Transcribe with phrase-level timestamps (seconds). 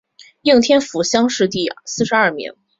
[0.41, 2.55] 应天府乡试第四十二名。